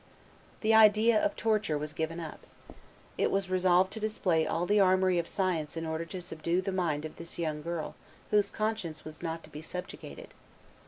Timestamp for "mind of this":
6.71-7.37